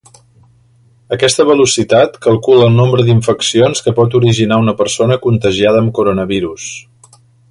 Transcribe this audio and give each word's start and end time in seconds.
Aquesta 1.17 1.43
velocitat 1.49 2.15
calcula 2.27 2.63
el 2.69 2.79
nombre 2.79 3.05
d'infeccions 3.09 3.85
que 3.87 3.95
pot 4.01 4.17
originar 4.23 4.59
una 4.65 4.77
persona 4.81 5.19
contagiada 5.27 5.83
amb 5.85 5.95
coronavirus. 6.01 6.67